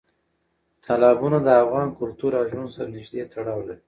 [0.85, 3.79] تالابونه د افغان کلتور او ژوند سره نږدې تړاو لري.